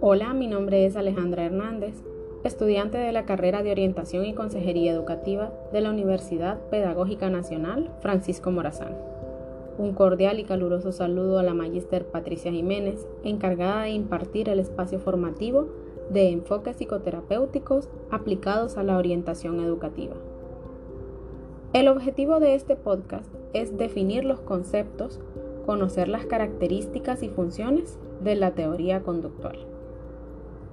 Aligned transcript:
Hola, 0.00 0.34
mi 0.34 0.46
nombre 0.46 0.84
es 0.84 0.96
Alejandra 0.96 1.44
Hernández, 1.46 1.94
estudiante 2.44 2.98
de 2.98 3.12
la 3.12 3.24
carrera 3.24 3.62
de 3.62 3.70
Orientación 3.70 4.26
y 4.26 4.34
Consejería 4.34 4.92
Educativa 4.92 5.52
de 5.72 5.80
la 5.80 5.90
Universidad 5.90 6.58
Pedagógica 6.70 7.30
Nacional 7.30 7.90
Francisco 8.00 8.50
Morazán. 8.50 8.94
Un 9.78 9.94
cordial 9.94 10.38
y 10.38 10.44
caluroso 10.44 10.92
saludo 10.92 11.38
a 11.38 11.42
la 11.42 11.54
magíster 11.54 12.04
Patricia 12.04 12.52
Jiménez, 12.52 13.06
encargada 13.24 13.84
de 13.84 13.90
impartir 13.90 14.50
el 14.50 14.58
espacio 14.58 14.98
formativo 14.98 15.68
de 16.10 16.28
enfoques 16.28 16.76
psicoterapéuticos 16.76 17.88
aplicados 18.10 18.76
a 18.76 18.82
la 18.82 18.98
orientación 18.98 19.60
educativa. 19.60 20.14
El 21.72 21.88
objetivo 21.88 22.38
de 22.38 22.54
este 22.54 22.76
podcast 22.76 23.32
es 23.52 23.76
definir 23.76 24.24
los 24.24 24.40
conceptos, 24.40 25.20
conocer 25.66 26.08
las 26.08 26.26
características 26.26 27.22
y 27.22 27.28
funciones 27.28 27.98
de 28.22 28.34
la 28.34 28.52
teoría 28.52 29.02
conductual. 29.02 29.58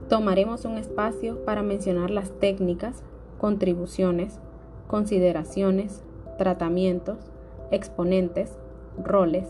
Tomaremos 0.07 0.65
un 0.65 0.77
espacio 0.77 1.45
para 1.45 1.61
mencionar 1.61 2.09
las 2.09 2.31
técnicas, 2.39 3.03
contribuciones, 3.37 4.39
consideraciones, 4.87 6.03
tratamientos, 6.37 7.17
exponentes, 7.71 8.57
roles, 9.03 9.47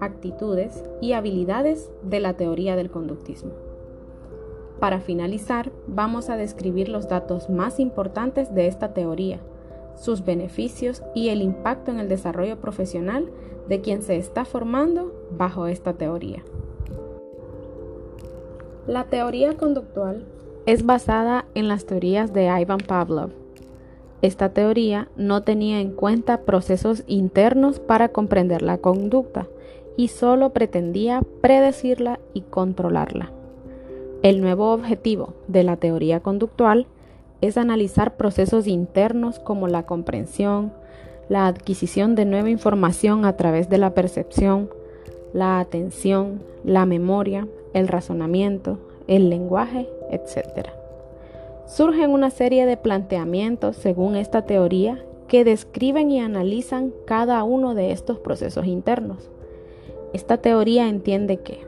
actitudes 0.00 0.84
y 1.00 1.12
habilidades 1.12 1.90
de 2.02 2.20
la 2.20 2.34
teoría 2.34 2.74
del 2.74 2.90
conductismo. 2.90 3.52
Para 4.80 5.00
finalizar, 5.00 5.70
vamos 5.86 6.30
a 6.30 6.36
describir 6.36 6.88
los 6.88 7.06
datos 7.06 7.50
más 7.50 7.78
importantes 7.78 8.54
de 8.54 8.66
esta 8.66 8.94
teoría, 8.94 9.38
sus 9.96 10.24
beneficios 10.24 11.02
y 11.14 11.28
el 11.28 11.42
impacto 11.42 11.90
en 11.90 12.00
el 12.00 12.08
desarrollo 12.08 12.60
profesional 12.60 13.30
de 13.68 13.80
quien 13.80 14.02
se 14.02 14.16
está 14.16 14.44
formando 14.44 15.12
bajo 15.36 15.66
esta 15.66 15.92
teoría. 15.94 16.42
La 18.86 19.04
teoría 19.04 19.56
conductual 19.56 20.24
es 20.66 20.84
basada 20.84 21.46
en 21.54 21.68
las 21.68 21.86
teorías 21.86 22.32
de 22.32 22.46
Ivan 22.46 22.80
Pavlov. 22.80 23.30
Esta 24.22 24.50
teoría 24.50 25.08
no 25.16 25.42
tenía 25.42 25.80
en 25.80 25.92
cuenta 25.92 26.42
procesos 26.42 27.04
internos 27.06 27.80
para 27.80 28.08
comprender 28.08 28.62
la 28.62 28.78
conducta 28.78 29.46
y 29.96 30.08
solo 30.08 30.50
pretendía 30.50 31.22
predecirla 31.40 32.20
y 32.34 32.42
controlarla. 32.42 33.30
El 34.22 34.40
nuevo 34.40 34.72
objetivo 34.72 35.34
de 35.48 35.62
la 35.62 35.76
teoría 35.76 36.20
conductual 36.20 36.86
es 37.40 37.56
analizar 37.56 38.16
procesos 38.16 38.66
internos 38.66 39.38
como 39.38 39.68
la 39.68 39.84
comprensión, 39.84 40.72
la 41.28 41.46
adquisición 41.46 42.14
de 42.14 42.24
nueva 42.24 42.50
información 42.50 43.24
a 43.24 43.36
través 43.36 43.68
de 43.68 43.78
la 43.78 43.94
percepción, 43.94 44.68
la 45.32 45.60
atención, 45.60 46.42
la 46.64 46.86
memoria, 46.86 47.46
el 47.72 47.88
razonamiento, 47.88 48.78
el 49.06 49.30
lenguaje, 49.30 49.88
etc. 50.10 50.68
Surgen 51.66 52.10
una 52.10 52.30
serie 52.30 52.66
de 52.66 52.76
planteamientos 52.76 53.76
según 53.76 54.16
esta 54.16 54.42
teoría 54.42 55.04
que 55.28 55.44
describen 55.44 56.10
y 56.10 56.20
analizan 56.20 56.92
cada 57.06 57.44
uno 57.44 57.74
de 57.74 57.92
estos 57.92 58.18
procesos 58.18 58.66
internos. 58.66 59.30
Esta 60.12 60.38
teoría 60.38 60.88
entiende 60.88 61.36
que 61.36 61.60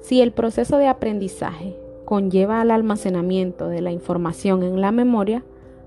si 0.00 0.20
el 0.20 0.30
proceso 0.30 0.78
de 0.78 0.86
aprendizaje 0.86 1.76
conlleva 2.12 2.60
al 2.60 2.70
almacenamiento 2.70 3.68
de 3.68 3.80
la 3.80 3.90
información 3.90 4.62
en 4.64 4.82
la 4.82 4.92
memoria, 4.92 5.44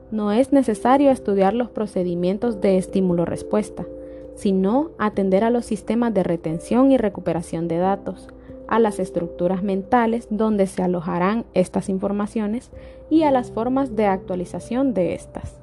no 0.10 0.32
es 0.32 0.52
necesario 0.52 1.12
estudiar 1.12 1.54
los 1.54 1.70
procedimientos 1.70 2.62
de 2.62 2.80
estímulo-respuesta, 2.80 3.86
sino 4.34 4.90
atender 4.98 5.44
a 5.44 5.52
los 5.52 5.66
sistemas 5.66 6.16
de 6.16 6.24
retención 6.24 6.92
y 6.92 6.98
recuperación 6.98 7.68
de 7.68 7.78
datos, 7.78 8.28
a 8.68 8.80
las 8.80 8.98
estructuras 8.98 9.62
mentales 9.62 10.26
donde 10.32 10.66
se 10.66 10.82
alojarán 10.82 11.46
estas 11.54 11.90
informaciones 11.90 12.72
y 13.12 13.22
a 13.22 13.30
las 13.30 13.52
formas 13.52 13.96
de 13.96 14.08
actualización 14.08 14.96
de 14.96 15.14
estas. 15.14 15.62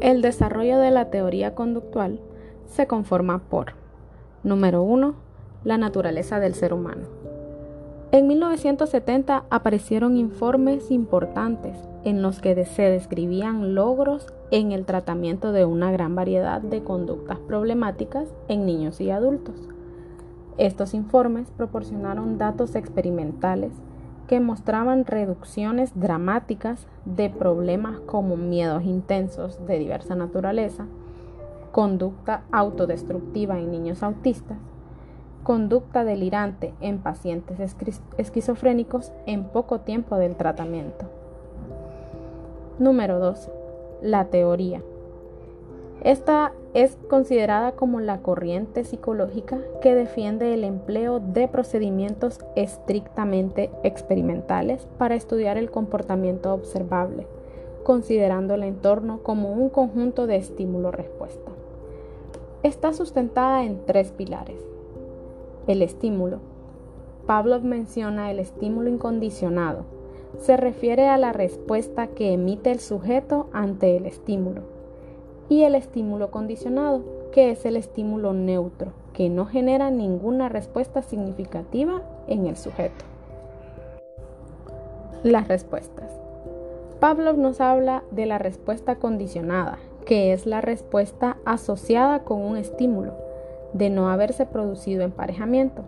El 0.00 0.22
desarrollo 0.22 0.78
de 0.78 0.90
la 0.90 1.10
teoría 1.10 1.54
conductual 1.54 2.20
se 2.64 2.86
conforma 2.86 3.42
por, 3.50 3.74
número 4.42 4.80
1, 4.80 5.14
la 5.64 5.76
naturaleza 5.76 6.40
del 6.40 6.54
ser 6.54 6.72
humano. 6.72 7.35
En 8.16 8.28
1970 8.28 9.44
aparecieron 9.50 10.16
informes 10.16 10.90
importantes 10.90 11.76
en 12.02 12.22
los 12.22 12.40
que 12.40 12.64
se 12.64 12.84
describían 12.84 13.74
logros 13.74 14.32
en 14.50 14.72
el 14.72 14.86
tratamiento 14.86 15.52
de 15.52 15.66
una 15.66 15.92
gran 15.92 16.14
variedad 16.14 16.62
de 16.62 16.82
conductas 16.82 17.38
problemáticas 17.40 18.26
en 18.48 18.64
niños 18.64 19.02
y 19.02 19.10
adultos. 19.10 19.68
Estos 20.56 20.94
informes 20.94 21.50
proporcionaron 21.50 22.38
datos 22.38 22.74
experimentales 22.74 23.72
que 24.28 24.40
mostraban 24.40 25.04
reducciones 25.04 25.92
dramáticas 25.94 26.86
de 27.04 27.28
problemas 27.28 28.00
como 28.00 28.38
miedos 28.38 28.84
intensos 28.84 29.60
de 29.66 29.78
diversa 29.78 30.14
naturaleza, 30.14 30.86
conducta 31.70 32.44
autodestructiva 32.50 33.58
en 33.58 33.70
niños 33.72 34.02
autistas, 34.02 34.56
conducta 35.46 36.02
delirante 36.02 36.74
en 36.80 36.98
pacientes 36.98 37.60
esquizofrénicos 38.18 39.12
en 39.26 39.44
poco 39.44 39.78
tiempo 39.78 40.16
del 40.16 40.34
tratamiento. 40.34 41.06
Número 42.80 43.20
2. 43.20 43.48
La 44.02 44.24
teoría. 44.24 44.82
Esta 46.02 46.52
es 46.74 46.98
considerada 47.08 47.76
como 47.76 48.00
la 48.00 48.22
corriente 48.22 48.82
psicológica 48.82 49.60
que 49.80 49.94
defiende 49.94 50.52
el 50.52 50.64
empleo 50.64 51.20
de 51.20 51.46
procedimientos 51.46 52.40
estrictamente 52.56 53.70
experimentales 53.84 54.88
para 54.98 55.14
estudiar 55.14 55.58
el 55.58 55.70
comportamiento 55.70 56.52
observable, 56.52 57.28
considerando 57.84 58.54
el 58.54 58.64
entorno 58.64 59.20
como 59.22 59.52
un 59.52 59.68
conjunto 59.68 60.26
de 60.26 60.38
estímulo-respuesta. 60.38 61.52
Está 62.64 62.92
sustentada 62.92 63.62
en 63.62 63.86
tres 63.86 64.10
pilares. 64.10 64.75
El 65.66 65.82
estímulo. 65.82 66.38
Pavlov 67.26 67.64
menciona 67.64 68.30
el 68.30 68.38
estímulo 68.38 68.88
incondicionado. 68.88 69.84
Se 70.38 70.56
refiere 70.56 71.08
a 71.08 71.18
la 71.18 71.32
respuesta 71.32 72.06
que 72.06 72.32
emite 72.32 72.70
el 72.70 72.78
sujeto 72.78 73.48
ante 73.52 73.96
el 73.96 74.06
estímulo 74.06 74.62
y 75.48 75.62
el 75.62 75.74
estímulo 75.74 76.30
condicionado, 76.30 77.02
que 77.32 77.50
es 77.50 77.66
el 77.66 77.76
estímulo 77.76 78.32
neutro, 78.32 78.92
que 79.12 79.28
no 79.28 79.46
genera 79.46 79.90
ninguna 79.90 80.48
respuesta 80.48 81.02
significativa 81.02 82.02
en 82.28 82.46
el 82.46 82.56
sujeto. 82.56 83.04
Las 85.22 85.48
respuestas. 85.48 86.12
Pavlov 87.00 87.36
nos 87.38 87.60
habla 87.60 88.04
de 88.12 88.26
la 88.26 88.38
respuesta 88.38 88.96
condicionada, 88.96 89.78
que 90.04 90.32
es 90.32 90.46
la 90.46 90.60
respuesta 90.60 91.36
asociada 91.44 92.20
con 92.20 92.40
un 92.40 92.56
estímulo, 92.56 93.25
de 93.76 93.90
no 93.90 94.10
haberse 94.10 94.46
producido 94.46 95.02
emparejamiento, 95.02 95.82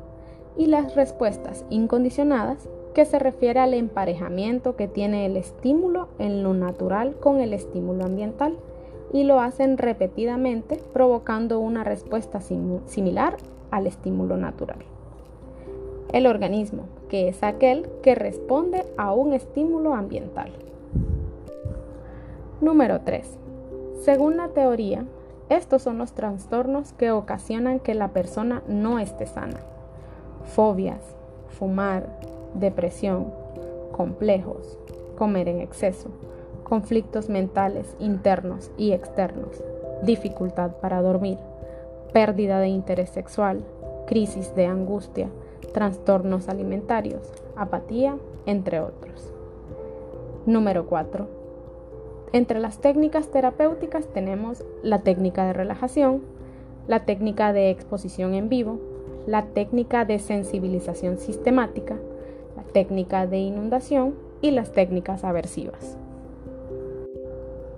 y 0.56 0.66
las 0.66 0.94
respuestas 0.94 1.65
incondicionadas, 1.71 2.69
que 2.94 3.04
se 3.04 3.19
refiere 3.19 3.60
al 3.60 3.75
emparejamiento 3.75 4.75
que 4.75 4.88
tiene 4.88 5.25
el 5.26 5.37
estímulo 5.37 6.09
en 6.19 6.43
lo 6.43 6.53
natural 6.53 7.15
con 7.21 7.41
el 7.41 7.53
estímulo 7.53 8.04
ambiental 8.04 8.56
y 9.12 9.22
lo 9.22 9.41
hacen 9.41 9.78
repetidamente 9.78 10.81
provocando 10.93 11.60
una 11.60 11.84
respuesta 11.84 12.41
similar 12.41 13.37
al 13.71 13.87
estímulo 13.87 14.37
natural. 14.37 14.78
El 16.12 16.27
organismo, 16.27 16.84
que 17.09 17.28
es 17.28 17.43
aquel 17.43 17.88
que 18.03 18.15
responde 18.15 18.84
a 18.97 19.12
un 19.12 19.32
estímulo 19.32 19.94
ambiental. 19.94 20.50
Número 22.60 23.03
3. 23.03 23.38
Según 24.00 24.38
la 24.38 24.48
teoría, 24.48 25.04
estos 25.48 25.82
son 25.82 25.98
los 25.98 26.12
trastornos 26.12 26.92
que 26.92 27.10
ocasionan 27.10 27.80
que 27.80 27.95
la 27.95 28.09
persona 28.09 28.62
no 28.68 28.98
esté 28.98 29.27
sana. 29.27 29.60
Fobias, 30.54 31.00
fumar, 31.48 32.06
depresión, 32.54 33.33
complejos, 33.92 34.78
comer 35.16 35.48
en 35.48 35.60
exceso, 35.60 36.10
conflictos 36.65 37.28
mentales 37.28 37.97
internos 37.98 38.71
y 38.77 38.92
externos, 38.92 39.62
dificultad 40.03 40.72
para 40.80 41.00
dormir, 41.00 41.39
pérdida 42.12 42.60
de 42.60 42.68
interés 42.68 43.10
sexual, 43.10 43.65
crisis 44.06 44.54
de 44.54 44.66
angustia, 44.66 45.28
trastornos 45.72 46.48
alimentarios, 46.48 47.33
apatía, 47.56 48.16
entre 48.47 48.80
otros. 48.80 49.33
Número 50.47 50.86
4. 50.86 51.38
Entre 52.33 52.60
las 52.60 52.78
técnicas 52.78 53.28
terapéuticas 53.28 54.07
tenemos 54.13 54.63
la 54.83 55.01
técnica 55.01 55.47
de 55.47 55.54
relajación, 55.54 56.22
la 56.86 57.04
técnica 57.07 57.53
de 57.53 57.71
exposición 57.71 58.34
en 58.34 58.48
vivo, 58.48 58.78
la 59.27 59.47
técnica 59.47 60.04
de 60.04 60.19
sensibilización 60.19 61.19
sistemática, 61.19 61.97
la 62.57 62.65
técnica 62.65 63.27
de 63.27 63.39
inundación 63.39 64.15
y 64.42 64.51
las 64.51 64.72
técnicas 64.72 65.25
aversivas. 65.25 65.97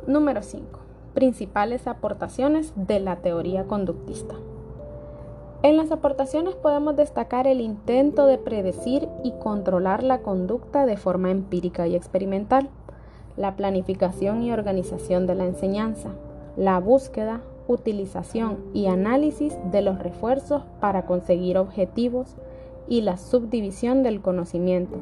Número 0.07 0.43
5. 0.43 0.81
Principales 1.15 1.87
aportaciones 1.87 2.73
de 2.75 2.99
la 2.99 3.17
teoría 3.17 3.65
conductista. 3.65 4.35
En 5.63 5.77
las 5.77 5.93
aportaciones 5.93 6.55
podemos 6.55 6.97
destacar 6.97 7.47
el 7.47 7.61
intento 7.61 8.27
de 8.27 8.39
predecir 8.39 9.09
y 9.23 9.33
controlar 9.33 10.03
la 10.03 10.23
conducta 10.23 10.87
de 10.87 10.97
forma 10.97 11.31
empírica 11.31 11.87
y 11.87 11.95
experimental, 11.95 12.71
la 13.41 13.57
planificación 13.57 14.43
y 14.43 14.53
organización 14.53 15.27
de 15.27 15.35
la 15.35 15.47
enseñanza, 15.47 16.11
la 16.59 16.79
búsqueda, 16.79 17.41
utilización 17.69 18.59
y 18.75 18.87
análisis 18.87 19.57
de 19.73 19.81
los 19.81 19.99
refuerzos 19.99 20.63
para 20.79 21.07
conseguir 21.07 21.57
objetivos 21.57 22.37
y 22.87 23.01
la 23.01 23.17
subdivisión 23.17 24.03
del 24.03 24.21
conocimiento, 24.21 24.99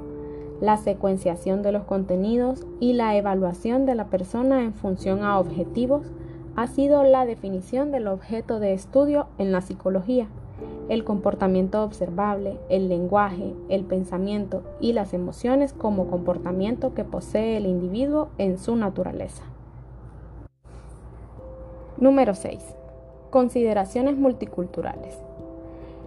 la 0.61 0.76
secuenciación 0.76 1.62
de 1.62 1.73
los 1.73 1.82
contenidos 1.82 2.64
y 2.79 2.93
la 2.93 3.17
evaluación 3.17 3.87
de 3.87 3.96
la 3.96 4.05
persona 4.05 4.62
en 4.62 4.73
función 4.73 5.25
a 5.25 5.40
objetivos 5.40 6.06
ha 6.55 6.69
sido 6.69 7.02
la 7.02 7.26
definición 7.26 7.90
del 7.90 8.06
objeto 8.06 8.61
de 8.61 8.73
estudio 8.73 9.26
en 9.38 9.50
la 9.50 9.62
psicología. 9.62 10.29
El 10.88 11.05
comportamiento 11.05 11.85
observable, 11.85 12.58
el 12.70 12.88
lenguaje, 12.88 13.52
el 13.69 13.85
pensamiento 13.85 14.62
y 14.81 14.94
las 14.94 15.12
emociones 15.12 15.75
como 15.75 16.06
comportamiento 16.06 16.94
que 16.94 17.05
posee 17.05 17.58
el 17.58 17.67
individuo 17.67 18.29
en 18.38 18.56
su 18.56 18.75
naturaleza. 18.75 19.44
Número 21.99 22.35
6. 22.35 22.75
Consideraciones 23.31 24.17
multiculturales. 24.17 25.19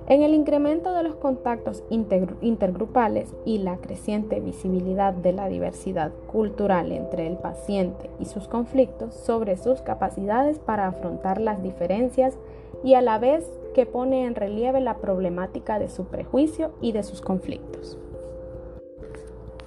En 0.07 0.23
el 0.23 0.33
incremento 0.33 0.93
de 0.93 1.03
los 1.03 1.15
contactos 1.15 1.83
intergrupales 1.89 3.35
y 3.45 3.59
la 3.59 3.77
creciente 3.77 4.39
visibilidad 4.39 5.13
de 5.13 5.31
la 5.31 5.47
diversidad 5.47 6.11
cultural 6.31 6.91
entre 6.91 7.27
el 7.27 7.37
paciente 7.37 8.09
y 8.19 8.25
sus 8.25 8.47
conflictos 8.47 9.13
sobre 9.13 9.57
sus 9.57 9.83
capacidades 9.83 10.57
para 10.57 10.87
afrontar 10.87 11.39
las 11.39 11.61
diferencias 11.61 12.35
y 12.83 12.95
a 12.95 13.01
la 13.01 13.19
vez 13.19 13.47
que 13.73 13.85
pone 13.85 14.25
en 14.25 14.35
relieve 14.35 14.81
la 14.81 14.97
problemática 14.97 15.79
de 15.79 15.89
su 15.89 16.05
prejuicio 16.05 16.71
y 16.81 16.91
de 16.91 17.03
sus 17.03 17.21
conflictos. 17.21 17.97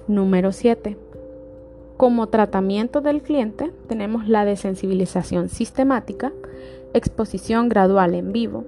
Número 0.07 0.51
7. 0.51 0.97
Como 1.97 2.27
tratamiento 2.27 3.01
del 3.01 3.21
cliente 3.21 3.71
tenemos 3.87 4.27
la 4.27 4.45
desensibilización 4.45 5.49
sistemática, 5.49 6.31
exposición 6.93 7.69
gradual 7.69 8.13
en 8.13 8.31
vivo, 8.31 8.65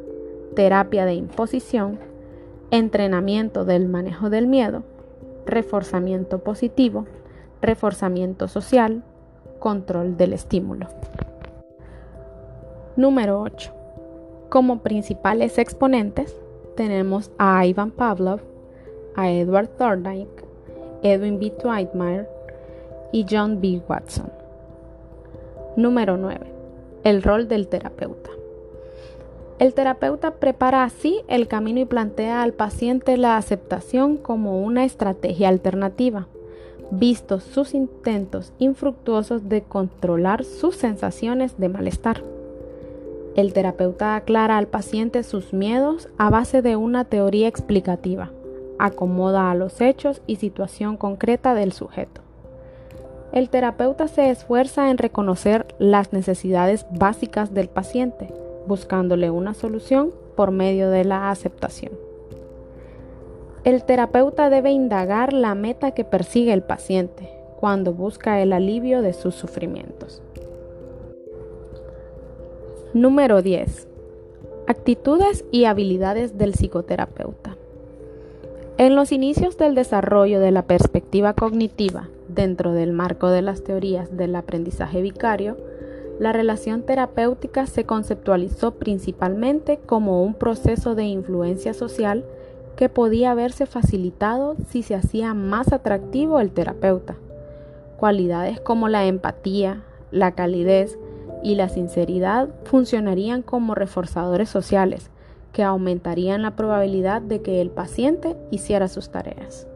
terapia 0.56 1.06
de 1.06 1.14
imposición, 1.14 2.00
entrenamiento 2.72 3.66
del 3.66 3.88
manejo 3.88 4.30
del 4.30 4.48
miedo, 4.48 4.84
reforzamiento 5.46 6.40
positivo, 6.40 7.06
reforzamiento 7.62 8.48
social, 8.48 9.04
control 9.60 10.18
del 10.18 10.34
estímulo. 10.34 10.88
Número 12.96 13.42
8. 13.42 13.77
Como 14.50 14.80
principales 14.80 15.58
exponentes 15.58 16.34
tenemos 16.76 17.32
a 17.38 17.66
Ivan 17.66 17.92
Pavlov, 17.92 18.40
a 19.16 19.30
Edward 19.30 19.68
Thorndike, 19.78 20.46
Edwin 21.04 21.38
B. 21.38 21.50
Twitemire 21.52 22.28
y 23.12 23.26
John 23.30 23.60
B. 23.60 23.82
Watson. 23.90 24.32
Número 25.76 26.16
9. 26.16 26.40
El 27.04 27.24
rol 27.24 27.50
del 27.50 27.68
terapeuta. 27.68 28.30
El 29.60 29.74
terapeuta 29.74 30.36
prepara 30.36 30.84
así 30.84 31.22
el 31.28 31.48
camino 31.48 31.82
y 31.82 31.86
plantea 31.86 32.42
al 32.42 32.54
paciente 32.54 33.18
la 33.18 33.36
aceptación 33.38 34.16
como 34.16 34.62
una 34.64 34.86
estrategia 34.86 35.50
alternativa, 35.50 36.28
vistos 36.92 37.44
sus 37.44 37.74
intentos 37.74 38.54
infructuosos 38.60 39.50
de 39.50 39.64
controlar 39.64 40.46
sus 40.46 40.76
sensaciones 40.76 41.58
de 41.58 41.70
malestar. 41.70 42.37
El 43.38 43.54
terapeuta 43.54 44.16
aclara 44.16 44.58
al 44.58 44.66
paciente 44.66 45.22
sus 45.22 45.54
miedos 45.54 46.10
a 46.18 46.32
base 46.32 46.64
de 46.64 46.76
una 46.76 47.06
teoría 47.06 47.48
explicativa, 47.48 48.32
acomoda 48.80 49.52
a 49.52 49.54
los 49.56 49.80
hechos 49.80 50.24
y 50.26 50.38
situación 50.38 50.98
concreta 50.98 51.54
del 51.54 51.72
sujeto. 51.72 52.22
El 53.32 53.52
terapeuta 53.52 54.08
se 54.08 54.32
esfuerza 54.32 54.90
en 54.90 54.98
reconocer 54.98 55.68
las 55.78 56.14
necesidades 56.14 56.88
básicas 56.90 57.54
del 57.54 57.70
paciente, 57.70 58.34
buscándole 58.66 59.30
una 59.30 59.54
solución 59.54 60.12
por 60.36 60.50
medio 60.50 60.90
de 60.90 61.06
la 61.06 61.30
aceptación. 61.30 61.92
El 63.64 63.84
terapeuta 63.84 64.50
debe 64.50 64.72
indagar 64.72 65.32
la 65.32 65.54
meta 65.54 65.92
que 65.92 66.04
persigue 66.04 66.54
el 66.54 66.64
paciente 66.64 67.30
cuando 67.60 67.94
busca 67.94 68.42
el 68.42 68.52
alivio 68.52 69.04
de 69.04 69.14
sus 69.14 69.36
sufrimientos. 69.36 70.24
Número 72.98 73.44
10. 73.44 73.88
Actitudes 74.66 75.46
y 75.52 75.66
habilidades 75.66 76.40
del 76.40 76.56
psicoterapeuta. 76.56 77.56
En 78.80 78.96
los 78.96 79.12
inicios 79.12 79.56
del 79.56 79.76
desarrollo 79.76 80.40
de 80.40 80.50
la 80.50 80.64
perspectiva 80.64 81.34
cognitiva 81.34 82.10
dentro 82.28 82.72
del 82.72 82.94
marco 82.94 83.30
de 83.30 83.44
las 83.44 83.64
teorías 83.64 84.18
del 84.18 84.36
aprendizaje 84.36 85.04
vicario, 85.04 85.58
la 86.20 86.34
relación 86.34 86.82
terapéutica 86.82 87.68
se 87.68 87.84
conceptualizó 87.84 88.72
principalmente 88.72 89.78
como 89.78 90.24
un 90.24 90.34
proceso 90.34 90.96
de 90.96 91.04
influencia 91.04 91.76
social 91.76 92.26
que 92.78 92.90
podía 92.90 93.36
verse 93.36 93.68
facilitado 93.68 94.56
si 94.70 94.82
se 94.82 94.96
hacía 94.96 95.36
más 95.36 95.72
atractivo 95.72 96.40
el 96.40 96.50
terapeuta. 96.50 97.16
Cualidades 97.98 98.60
como 98.60 98.90
la 98.90 99.06
empatía, 99.06 99.84
la 100.10 100.32
calidez 100.32 100.98
y 101.44 101.56
la 101.56 101.70
sinceridad 101.70 102.50
funcionarían 102.64 103.42
como 103.42 103.76
reforzadores 103.76 104.50
sociales 104.50 105.10
que 105.54 105.64
aumentarían 105.64 106.42
la 106.42 106.56
probabilidad 106.56 107.22
de 107.22 107.42
que 107.42 107.62
el 107.62 107.70
paciente 107.70 108.36
hiciera 108.52 108.88
sus 108.88 109.10
tareas. 109.10 109.68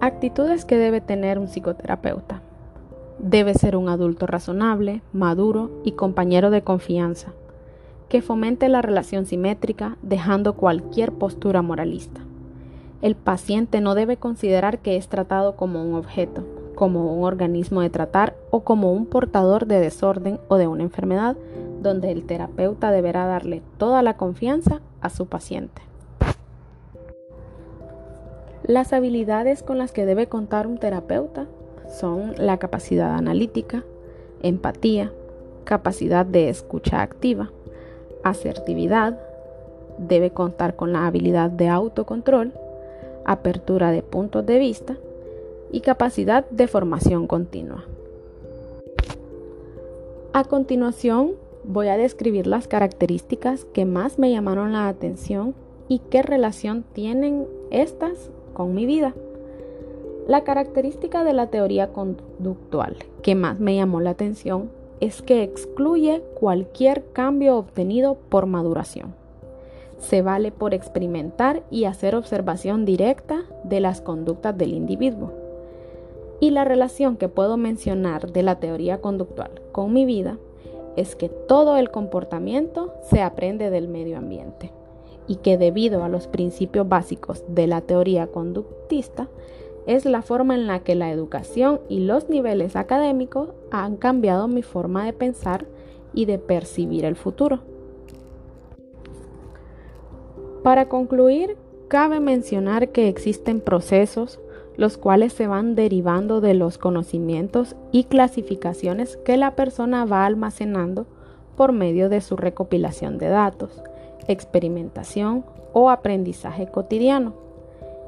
Actitudes 0.00 0.64
que 0.64 0.78
debe 0.78 1.02
tener 1.02 1.38
un 1.38 1.46
psicoterapeuta. 1.46 2.40
Debe 3.18 3.52
ser 3.52 3.76
un 3.76 3.90
adulto 3.90 4.26
razonable, 4.26 5.02
maduro 5.12 5.82
y 5.84 5.92
compañero 5.92 6.50
de 6.50 6.62
confianza, 6.62 7.32
que 8.08 8.22
fomente 8.22 8.70
la 8.70 8.80
relación 8.80 9.26
simétrica 9.26 9.98
dejando 10.00 10.54
cualquier 10.54 11.12
postura 11.12 11.60
moralista. 11.60 12.22
El 13.02 13.14
paciente 13.14 13.82
no 13.82 13.94
debe 13.94 14.16
considerar 14.16 14.78
que 14.78 14.96
es 14.96 15.08
tratado 15.08 15.54
como 15.54 15.82
un 15.84 15.94
objeto, 15.94 16.44
como 16.80 17.12
un 17.12 17.24
organismo 17.24 17.82
de 17.82 17.90
tratar 17.90 18.34
o 18.50 18.60
como 18.60 18.90
un 18.94 19.04
portador 19.04 19.66
de 19.66 19.80
desorden 19.80 20.40
o 20.48 20.56
de 20.56 20.66
una 20.66 20.82
enfermedad, 20.82 21.36
donde 21.82 22.10
el 22.10 22.24
terapeuta 22.24 22.90
deberá 22.90 23.26
darle 23.26 23.60
toda 23.76 24.00
la 24.00 24.16
confianza 24.16 24.80
a 25.02 25.10
su 25.10 25.26
paciente. 25.26 25.82
Las 28.62 28.94
habilidades 28.94 29.62
con 29.62 29.76
las 29.76 29.92
que 29.92 30.06
debe 30.06 30.28
contar 30.28 30.66
un 30.66 30.78
terapeuta 30.78 31.48
son 31.86 32.32
la 32.38 32.56
capacidad 32.56 33.14
analítica, 33.14 33.84
empatía, 34.42 35.12
capacidad 35.64 36.24
de 36.24 36.48
escucha 36.48 37.02
activa, 37.02 37.50
asertividad, 38.24 39.20
debe 39.98 40.30
contar 40.30 40.76
con 40.76 40.94
la 40.94 41.06
habilidad 41.06 41.50
de 41.50 41.68
autocontrol, 41.68 42.54
apertura 43.26 43.90
de 43.90 44.02
puntos 44.02 44.46
de 44.46 44.58
vista 44.58 44.96
y 45.72 45.80
capacidad 45.80 46.48
de 46.50 46.66
formación 46.66 47.26
continua. 47.26 47.84
A 50.32 50.44
continuación 50.44 51.32
voy 51.64 51.88
a 51.88 51.96
describir 51.96 52.46
las 52.46 52.68
características 52.68 53.64
que 53.64 53.84
más 53.84 54.18
me 54.18 54.30
llamaron 54.30 54.72
la 54.72 54.88
atención 54.88 55.54
y 55.88 55.98
qué 55.98 56.22
relación 56.22 56.84
tienen 56.92 57.46
estas 57.70 58.30
con 58.54 58.74
mi 58.74 58.86
vida. 58.86 59.14
La 60.28 60.44
característica 60.44 61.24
de 61.24 61.32
la 61.32 61.48
teoría 61.48 61.92
conductual 61.92 62.96
que 63.22 63.34
más 63.34 63.58
me 63.58 63.74
llamó 63.74 64.00
la 64.00 64.10
atención 64.10 64.70
es 65.00 65.22
que 65.22 65.42
excluye 65.42 66.22
cualquier 66.38 67.04
cambio 67.12 67.56
obtenido 67.56 68.16
por 68.28 68.46
maduración. 68.46 69.14
Se 69.98 70.22
vale 70.22 70.52
por 70.52 70.74
experimentar 70.74 71.62
y 71.70 71.84
hacer 71.84 72.14
observación 72.14 72.84
directa 72.84 73.42
de 73.64 73.80
las 73.80 74.00
conductas 74.00 74.56
del 74.56 74.72
individuo. 74.72 75.49
Y 76.40 76.50
la 76.50 76.64
relación 76.64 77.16
que 77.16 77.28
puedo 77.28 77.56
mencionar 77.56 78.32
de 78.32 78.42
la 78.42 78.58
teoría 78.58 79.00
conductual 79.00 79.50
con 79.72 79.92
mi 79.92 80.06
vida 80.06 80.38
es 80.96 81.14
que 81.14 81.28
todo 81.28 81.76
el 81.76 81.90
comportamiento 81.90 82.94
se 83.02 83.20
aprende 83.22 83.70
del 83.70 83.88
medio 83.88 84.18
ambiente 84.18 84.72
y 85.26 85.36
que 85.36 85.58
debido 85.58 86.02
a 86.02 86.08
los 86.08 86.26
principios 86.26 86.88
básicos 86.88 87.44
de 87.46 87.66
la 87.66 87.82
teoría 87.82 88.26
conductista, 88.26 89.28
es 89.86 90.04
la 90.04 90.22
forma 90.22 90.54
en 90.54 90.66
la 90.66 90.80
que 90.80 90.94
la 90.94 91.10
educación 91.10 91.80
y 91.88 92.00
los 92.00 92.28
niveles 92.28 92.76
académicos 92.76 93.50
han 93.70 93.96
cambiado 93.96 94.48
mi 94.48 94.62
forma 94.62 95.04
de 95.04 95.12
pensar 95.12 95.66
y 96.12 96.24
de 96.24 96.38
percibir 96.38 97.04
el 97.04 97.16
futuro. 97.16 97.60
Para 100.62 100.88
concluir, 100.88 101.56
cabe 101.88 102.20
mencionar 102.20 102.90
que 102.90 103.08
existen 103.08 103.60
procesos, 103.60 104.40
los 104.80 104.96
cuales 104.96 105.34
se 105.34 105.46
van 105.46 105.74
derivando 105.74 106.40
de 106.40 106.54
los 106.54 106.78
conocimientos 106.78 107.76
y 107.92 108.04
clasificaciones 108.04 109.18
que 109.18 109.36
la 109.36 109.54
persona 109.54 110.06
va 110.06 110.24
almacenando 110.24 111.04
por 111.54 111.72
medio 111.72 112.08
de 112.08 112.22
su 112.22 112.34
recopilación 112.34 113.18
de 113.18 113.28
datos, 113.28 113.82
experimentación 114.26 115.44
o 115.74 115.90
aprendizaje 115.90 116.66
cotidiano. 116.66 117.34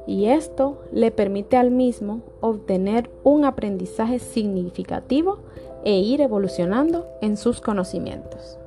Y 0.07 0.25
esto 0.25 0.81
le 0.91 1.11
permite 1.11 1.57
al 1.57 1.69
mismo 1.69 2.21
obtener 2.41 3.11
un 3.23 3.45
aprendizaje 3.45 4.17
significativo 4.17 5.37
e 5.85 5.99
ir 5.99 6.21
evolucionando 6.21 7.05
en 7.21 7.37
sus 7.37 7.61
conocimientos. 7.61 8.57